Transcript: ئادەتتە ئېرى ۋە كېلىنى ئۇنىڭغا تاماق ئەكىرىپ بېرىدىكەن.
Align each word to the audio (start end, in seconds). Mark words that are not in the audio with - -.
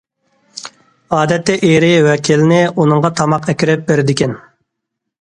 ئادەتتە 1.17 1.59
ئېرى 1.69 1.93
ۋە 2.09 2.17
كېلىنى 2.31 2.59
ئۇنىڭغا 2.73 3.15
تاماق 3.23 3.49
ئەكىرىپ 3.55 3.89
بېرىدىكەن. 3.93 4.39